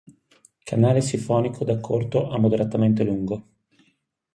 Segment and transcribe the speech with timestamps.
[0.63, 3.49] Canale sifonico da corto a moderatamente lungo.